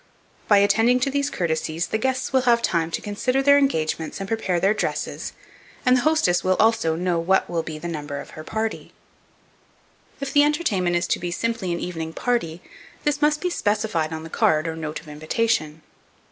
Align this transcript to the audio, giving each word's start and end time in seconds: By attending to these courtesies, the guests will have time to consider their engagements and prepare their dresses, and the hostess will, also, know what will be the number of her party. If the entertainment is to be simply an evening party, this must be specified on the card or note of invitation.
By 0.47 0.57
attending 0.57 0.99
to 1.01 1.11
these 1.11 1.29
courtesies, 1.29 1.89
the 1.89 1.99
guests 1.99 2.33
will 2.33 2.41
have 2.49 2.63
time 2.63 2.89
to 2.89 3.03
consider 3.03 3.43
their 3.43 3.59
engagements 3.59 4.19
and 4.19 4.27
prepare 4.27 4.59
their 4.59 4.73
dresses, 4.73 5.33
and 5.85 5.95
the 5.95 6.01
hostess 6.01 6.43
will, 6.43 6.55
also, 6.55 6.95
know 6.95 7.19
what 7.19 7.47
will 7.47 7.61
be 7.61 7.77
the 7.77 7.87
number 7.87 8.19
of 8.19 8.31
her 8.31 8.43
party. 8.43 8.93
If 10.19 10.33
the 10.33 10.43
entertainment 10.43 10.95
is 10.95 11.05
to 11.05 11.19
be 11.19 11.29
simply 11.29 11.71
an 11.71 11.79
evening 11.79 12.13
party, 12.13 12.63
this 13.03 13.21
must 13.21 13.41
be 13.41 13.51
specified 13.51 14.11
on 14.11 14.23
the 14.23 14.31
card 14.31 14.67
or 14.67 14.75
note 14.75 15.01
of 15.01 15.07
invitation. 15.07 15.83